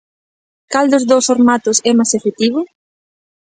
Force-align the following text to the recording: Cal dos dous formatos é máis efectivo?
Cal 0.71 0.85
dos 0.93 1.07
dous 1.11 1.27
formatos 1.29 1.77
é 1.89 1.91
máis 1.97 2.11
efectivo? 2.19 2.59